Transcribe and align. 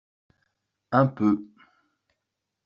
Un 0.91 1.05
peu. 1.05 1.45